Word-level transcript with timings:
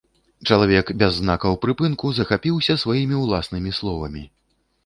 Чалавек 0.53 0.87
без 1.03 1.11
знакаў 1.19 1.59
прыпынку 1.65 2.13
захапіўся 2.21 2.79
сваімі 2.85 3.21
ўласнымі 3.23 3.77
словамі. 3.83 4.27